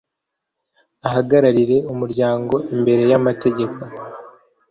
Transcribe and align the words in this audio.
ahagararire 1.07 1.77
umuryango 1.93 2.55
imbere 2.75 3.03
y 3.11 3.15
amategeko 3.19 3.79